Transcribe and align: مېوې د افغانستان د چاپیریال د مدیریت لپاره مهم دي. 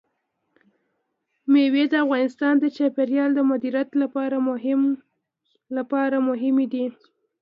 مېوې 1.51 1.83
د 1.89 1.93
افغانستان 2.03 2.53
د 2.59 2.65
چاپیریال 2.77 3.29
د 3.35 3.39
مدیریت 3.51 3.89
لپاره 4.01 6.17
مهم 6.31 6.55
دي. 6.73 6.85